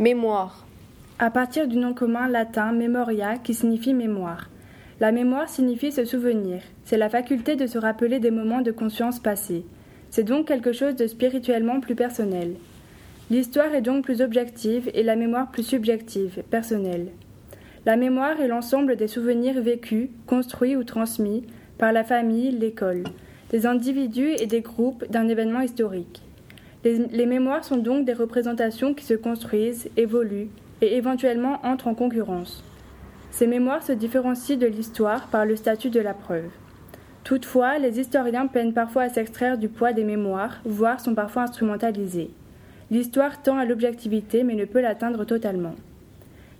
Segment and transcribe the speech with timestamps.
[0.00, 0.66] Mémoire.
[1.18, 4.48] À partir du nom commun latin memoria qui signifie mémoire.
[4.98, 6.62] La mémoire signifie se souvenir.
[6.86, 9.62] C'est la faculté de se rappeler des moments de conscience passés.
[10.08, 12.54] C'est donc quelque chose de spirituellement plus personnel.
[13.30, 17.08] L'histoire est donc plus objective et la mémoire plus subjective, personnelle.
[17.84, 21.44] La mémoire est l'ensemble des souvenirs vécus, construits ou transmis
[21.76, 23.04] par la famille, l'école,
[23.50, 26.22] des individus et des groupes d'un événement historique.
[26.82, 30.48] Les, mémoires sont donc des représentations qui se construisent, évoluent
[30.80, 32.64] et éventuellement entrent en concurrence.
[33.30, 36.48] Ces mémoires se différencient de l'histoire par le statut de la preuve.
[37.22, 42.30] Toutefois, les historiens peinent parfois à s'extraire du poids des mémoires, voire sont parfois instrumentalisés.
[42.90, 45.74] L'histoire tend à l'objectivité mais ne peut l'atteindre totalement.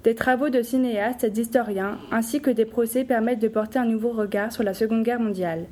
[0.04, 4.10] Des travaux de cinéastes et d'historiens, ainsi que des procès permettent de porter un nouveau
[4.10, 5.64] regard sur la Seconde Guerre mondiale.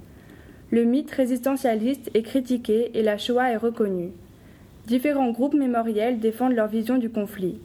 [0.70, 4.12] Le mythe résistentialiste est critiqué et la Shoah est reconnue.
[4.88, 7.60] Différents groupes mémoriels défendent leur vision du conflit.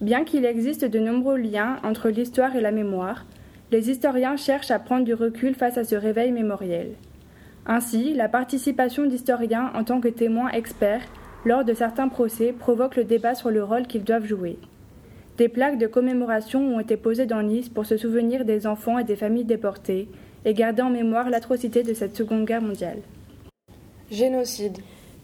[0.00, 3.26] Bien qu'il existe de nombreux liens entre l'histoire et la mémoire,
[3.70, 6.94] les historiens cherchent à prendre du recul face à ce réveil mémoriel.
[7.64, 11.06] Ainsi, la participation d'historiens en tant que témoins experts
[11.44, 14.58] lors de certains procès, provoque le débat sur le rôle qu'ils doivent jouer.
[15.36, 19.04] Des plaques de commémoration ont été posées dans Nice pour se souvenir des enfants et
[19.04, 20.08] des familles déportées
[20.44, 22.98] et garder en mémoire l'atrocité de cette Seconde Guerre mondiale.
[24.10, 24.78] Génocide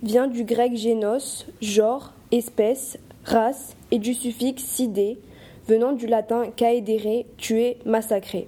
[0.05, 5.19] vient du grec génos, genre, espèce, race, et du suffixe sidé,
[5.67, 8.47] venant du latin caedere, tuer, massacrer.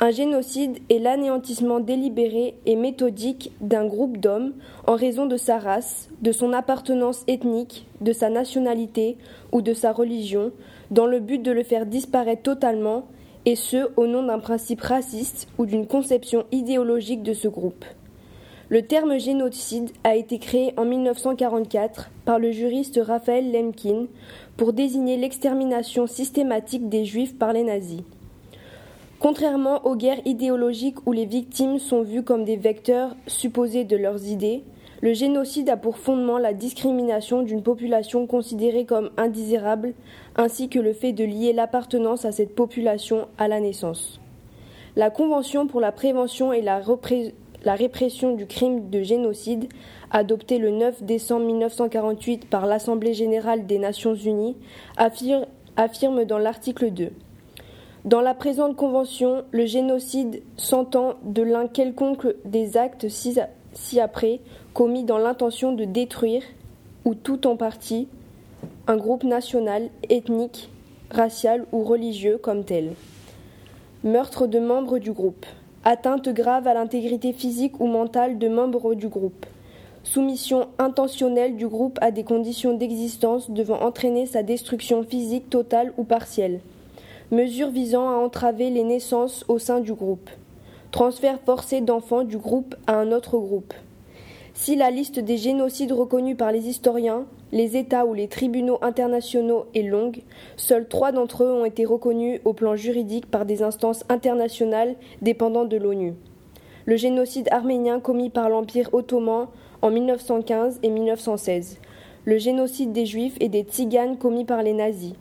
[0.00, 4.52] Un génocide est l'anéantissement délibéré et méthodique d'un groupe d'hommes
[4.88, 9.16] en raison de sa race, de son appartenance ethnique, de sa nationalité
[9.52, 10.50] ou de sa religion,
[10.90, 13.06] dans le but de le faire disparaître totalement,
[13.46, 17.84] et ce au nom d'un principe raciste ou d'une conception idéologique de ce groupe.
[18.70, 24.06] Le terme génocide a été créé en 1944 par le juriste Raphaël Lemkin
[24.56, 28.00] pour désigner l'extermination systématique des juifs par les nazis.
[29.18, 34.26] Contrairement aux guerres idéologiques où les victimes sont vues comme des vecteurs supposés de leurs
[34.28, 34.62] idées,
[35.02, 39.92] le génocide a pour fondement la discrimination d'une population considérée comme indésirable,
[40.36, 44.20] ainsi que le fait de lier l'appartenance à cette population à la naissance.
[44.96, 46.80] La Convention pour la prévention et la,
[47.64, 49.68] la répression du crime de génocide,
[50.10, 54.56] adoptée le 9 décembre 1948 par l'Assemblée générale des Nations unies,
[54.96, 57.10] affirme, dans l'article 2
[58.04, 64.40] dans la présente convention, le génocide s'entend de l'un quelconque des actes ci-après
[64.74, 66.42] commis dans l'intention de détruire,
[67.06, 68.08] ou tout en partie,
[68.88, 70.68] un groupe national, ethnique,
[71.10, 72.92] racial ou religieux comme tel.
[74.02, 75.46] Meurtre de membres du groupe.
[75.84, 79.46] Atteinte grave à l'intégrité physique ou mentale de membres du groupe.
[80.02, 86.04] Soumission intentionnelle du groupe à des conditions d'existence devant entraîner sa destruction physique totale ou
[86.04, 86.60] partielle
[87.30, 90.30] mesures visant à entraver les naissances au sein du groupe,
[90.90, 93.74] transfert forcé d'enfants du groupe à un autre groupe.
[94.54, 99.66] Si la liste des génocides reconnus par les historiens, les États ou les tribunaux internationaux
[99.76, 100.22] est longue,
[100.56, 105.64] seuls trois d'entre eux ont été reconnus au plan juridique par des instances internationales dépendant
[105.64, 106.14] de l'ONU.
[106.84, 109.46] Le génocide arménien commis par l'Empire ottoman
[109.82, 111.78] en 1915 et 1916,
[112.24, 115.14] le génocide des Juifs et des Tziganes commis par les nazis,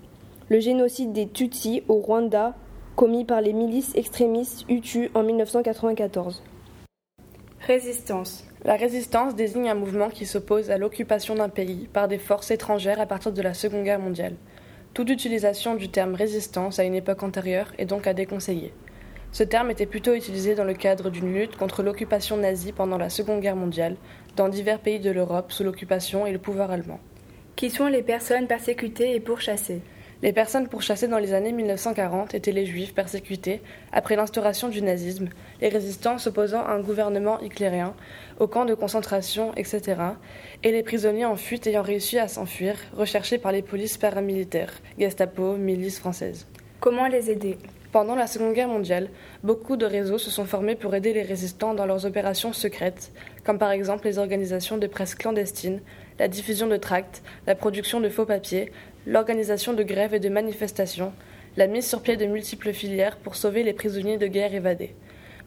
[0.49, 2.55] le génocide des Tutsis au Rwanda,
[2.95, 6.41] commis par les milices extrémistes Hutu en 1994.
[7.59, 8.43] Résistance.
[8.65, 13.01] La résistance désigne un mouvement qui s'oppose à l'occupation d'un pays par des forces étrangères
[13.01, 14.35] à partir de la Seconde Guerre mondiale.
[14.93, 18.73] Toute utilisation du terme résistance à une époque antérieure est donc à déconseiller.
[19.33, 23.09] Ce terme était plutôt utilisé dans le cadre d'une lutte contre l'occupation nazie pendant la
[23.09, 23.97] Seconde Guerre mondiale,
[24.37, 27.01] dans divers pays de l'Europe sous l'occupation et le pouvoir allemand.
[27.57, 29.81] Qui sont les personnes persécutées et pourchassées?
[30.23, 33.61] Les personnes pourchassées dans les années 1940 étaient les juifs persécutés
[33.91, 35.27] après l'instauration du nazisme,
[35.59, 37.93] les résistants s'opposant à un gouvernement hitlérien,
[38.39, 40.01] aux camps de concentration, etc.,
[40.63, 45.57] et les prisonniers en fuite ayant réussi à s'enfuir, recherchés par les polices paramilitaires, Gestapo,
[45.57, 46.47] milices françaises.
[46.79, 47.57] Comment les aider?
[47.91, 49.09] Pendant la Seconde Guerre mondiale,
[49.43, 53.11] beaucoup de réseaux se sont formés pour aider les résistants dans leurs opérations secrètes,
[53.43, 55.81] comme par exemple les organisations de presse clandestines,
[56.19, 58.71] la diffusion de tracts, la production de faux papiers,
[59.05, 61.13] l'organisation de grèves et de manifestations,
[61.57, 64.95] la mise sur pied de multiples filières pour sauver les prisonniers de guerre évadés.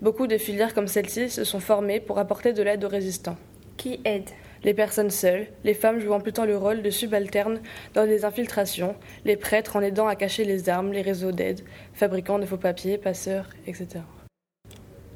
[0.02, 3.38] Beaucoup de filières comme celle-ci se sont formées pour apporter de l'aide aux résistants.
[3.76, 4.30] Qui aide?
[4.64, 7.60] Les personnes seules, les femmes jouant plutôt le rôle de subalternes
[7.94, 11.60] dans les infiltrations, les prêtres en aidant à cacher les armes, les réseaux d'aide,
[11.94, 14.00] fabricants de faux papiers, passeurs, etc.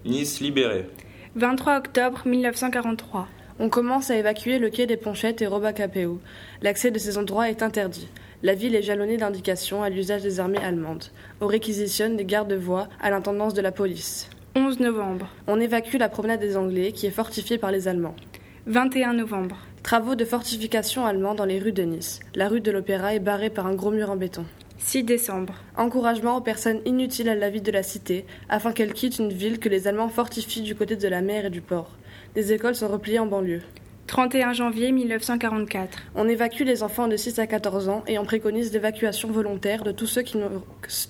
[0.05, 0.87] Nice libérée.
[1.35, 3.29] 23 octobre 1943.
[3.63, 6.19] On commence à évacuer le quai des Ponchettes et Robacapéo.
[6.63, 8.09] L'accès de ces endroits est interdit.
[8.43, 11.05] La ville est jalonnée d'indications à l'usage des armées allemandes.
[11.43, 14.31] On réquisitionne des gardes-voies à l'intendance de la police.
[14.57, 15.29] 11 novembre.
[15.47, 18.17] On évacue la promenade des Anglais qui est fortifiée par les Allemands.
[18.65, 19.59] 21 novembre.
[19.83, 22.21] Travaux de fortification allemands dans les rues de Nice.
[22.35, 24.47] La rue de l'Opéra est barrée par un gros mur en béton.
[24.79, 25.53] 6 décembre.
[25.77, 29.59] Encouragement aux personnes inutiles à la vie de la cité, afin qu'elles quittent une ville
[29.59, 31.91] que les Allemands fortifient du côté de la mer et du port.
[32.35, 33.63] Des écoles sont repliées en banlieue.
[34.07, 35.99] 31 janvier 1944.
[36.17, 39.93] On évacue les enfants de 6 à 14 ans et on préconise l'évacuation volontaire de
[39.93, 40.49] tous ceux, qui ne-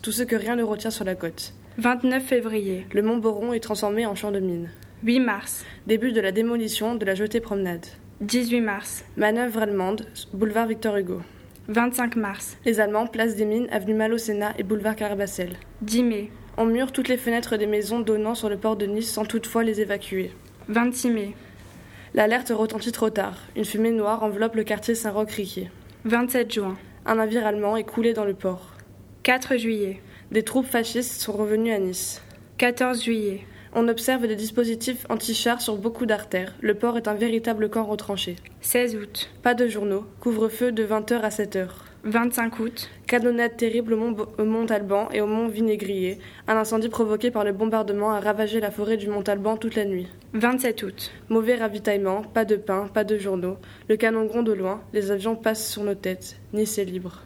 [0.02, 1.54] tous ceux que rien ne retient sur la côte.
[1.78, 2.86] 29 février.
[2.92, 4.68] Le mont Boron est transformé en champ de mine.
[5.02, 5.64] 8 mars.
[5.86, 7.86] Début de la démolition de la jetée promenade.
[8.20, 9.02] 18 mars.
[9.16, 11.22] Manœuvre allemande, boulevard Victor Hugo.
[11.68, 12.58] 25 mars.
[12.66, 15.52] Les Allemands, place des mines, avenue Malo-Sénat et boulevard Carabassel.
[15.80, 16.30] 10 mai.
[16.58, 19.62] On mure toutes les fenêtres des maisons donnant sur le port de Nice sans toutefois
[19.64, 20.32] les évacuer.
[20.70, 21.34] 26 mai.
[22.14, 23.38] L'alerte retentit trop tard.
[23.56, 25.68] Une fumée noire enveloppe le quartier Saint-Roch-Riquier.
[26.04, 26.78] 27 juin.
[27.06, 28.74] Un navire allemand est coulé dans le port.
[29.24, 30.00] 4 juillet.
[30.30, 32.22] Des troupes fascistes sont revenues à Nice.
[32.58, 33.40] 14 juillet.
[33.74, 36.54] On observe des dispositifs anti-chars sur beaucoup d'artères.
[36.60, 38.36] Le port est un véritable camp retranché.
[38.60, 39.30] 16 août.
[39.42, 40.06] Pas de journaux.
[40.20, 41.66] Couvre-feu de 20h à 7h.
[42.04, 42.88] 25 août.
[43.06, 46.18] Canonnade terrible au mont, Bo- au mont Alban et au mont Vinaigrier.
[46.48, 49.84] Un incendie provoqué par le bombardement a ravagé la forêt du mont Alban toute la
[49.84, 50.08] nuit.
[50.34, 51.12] 27 août.
[51.28, 53.56] Mauvais ravitaillement, pas de pain, pas de journaux.
[53.88, 56.36] Le canon gronde au loin, les avions passent sur nos têtes.
[56.52, 57.22] Nice est libre.